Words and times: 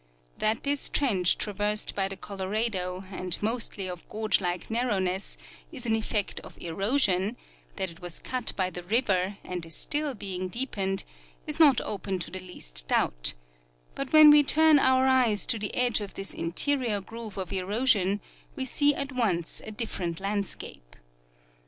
That 0.39 0.63
this 0.63 0.89
trench 0.89 1.37
traversed 1.37 1.93
by 1.93 2.07
the 2.07 2.17
Colorado 2.17 3.05
and 3.11 3.37
mostly 3.39 3.87
of 3.87 4.09
gorge 4.09 4.41
like 4.41 4.71
narrowness 4.71 5.37
is 5.71 5.85
an 5.85 5.95
effect 5.95 6.39
of 6.39 6.59
erosion, 6.59 7.37
that 7.75 7.91
it 7.91 8.01
was 8.01 8.17
cut 8.17 8.51
by 8.55 8.71
the 8.71 8.81
river 8.81 9.37
and 9.43 9.63
is 9.63 9.75
still 9.75 10.15
being 10.15 10.47
deepened, 10.47 11.03
is 11.45 11.59
not 11.59 11.79
open 11.81 12.17
to 12.17 12.31
the 12.31 12.39
least 12.39 12.87
doubt; 12.87 13.35
but 13.93 14.11
when 14.11 14.31
we 14.31 14.41
turn 14.41 14.79
our 14.79 15.05
eyes 15.05 15.45
to 15.45 15.59
the 15.59 15.75
edge 15.75 16.01
of 16.01 16.15
this 16.15 16.33
interior 16.33 16.99
groove 16.99 17.37
of 17.37 17.53
erosion 17.53 18.21
we 18.55 18.65
see 18.65 18.95
at 18.95 19.11
once 19.11 19.61
a 19.67 19.71
different 19.71 20.19
landscape. 20.19 20.95